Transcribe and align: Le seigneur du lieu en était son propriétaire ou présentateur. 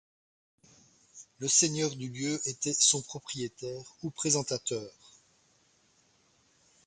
Le 1.37 1.47
seigneur 1.47 1.95
du 1.95 2.09
lieu 2.09 2.33
en 2.33 2.49
était 2.49 2.73
son 2.73 3.03
propriétaire 3.03 3.83
ou 4.01 4.09
présentateur. 4.09 4.91